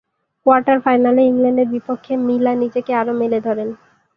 [0.45, 3.69] কোয়ার্টার-ফাইনালে ইংল্যান্ডের বিপক্ষে মিলা নিজেকে আরও মেলে ধরেন।